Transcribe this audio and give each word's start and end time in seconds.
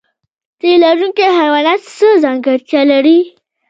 تی 0.59 0.71
لرونکي 0.83 1.25
حیوانات 1.39 1.81
څه 1.95 2.07
ځانګړتیا 2.23 2.81
لري؟ 2.91 3.17